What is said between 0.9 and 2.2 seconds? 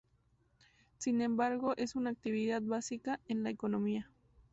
Sin embargo es una